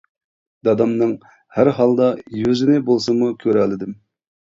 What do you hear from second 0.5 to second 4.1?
دادامنىڭ ھەر ھالدا يۈزىنى بولسىمۇ كۆرەلىدىم.